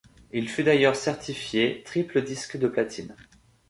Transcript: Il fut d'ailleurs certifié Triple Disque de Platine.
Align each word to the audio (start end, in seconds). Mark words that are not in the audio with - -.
Il 0.33 0.49
fut 0.49 0.63
d'ailleurs 0.63 0.95
certifié 0.95 1.83
Triple 1.85 2.23
Disque 2.23 2.57
de 2.57 2.67
Platine. 2.67 3.15